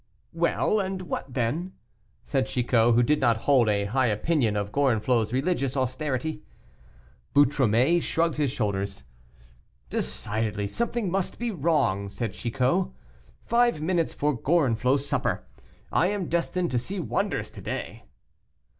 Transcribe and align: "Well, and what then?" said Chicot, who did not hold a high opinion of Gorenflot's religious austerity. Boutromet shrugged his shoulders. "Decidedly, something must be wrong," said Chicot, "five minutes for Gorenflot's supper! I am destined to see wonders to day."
"Well, 0.33 0.79
and 0.79 1.03
what 1.03 1.31
then?" 1.31 1.73
said 2.23 2.47
Chicot, 2.47 2.95
who 2.95 3.03
did 3.03 3.19
not 3.19 3.37
hold 3.45 3.69
a 3.69 3.85
high 3.85 4.07
opinion 4.07 4.55
of 4.55 4.71
Gorenflot's 4.71 5.31
religious 5.31 5.77
austerity. 5.77 6.41
Boutromet 7.35 8.01
shrugged 8.01 8.37
his 8.37 8.49
shoulders. 8.49 9.03
"Decidedly, 9.91 10.65
something 10.65 11.11
must 11.11 11.37
be 11.37 11.51
wrong," 11.51 12.09
said 12.09 12.33
Chicot, 12.33 12.87
"five 13.43 13.79
minutes 13.79 14.15
for 14.15 14.35
Gorenflot's 14.35 15.05
supper! 15.05 15.45
I 15.91 16.07
am 16.07 16.29
destined 16.29 16.71
to 16.71 16.79
see 16.79 16.99
wonders 16.99 17.51
to 17.51 17.61
day." 17.61 18.05